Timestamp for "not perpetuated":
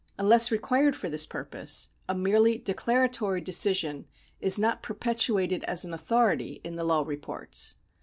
4.57-5.63